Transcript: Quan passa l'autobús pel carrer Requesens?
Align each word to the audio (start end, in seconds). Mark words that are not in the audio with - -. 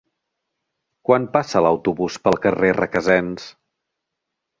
Quan 1.09 1.27
passa 1.35 1.61
l'autobús 1.65 2.15
pel 2.23 2.39
carrer 2.47 2.71
Requesens? 2.79 3.45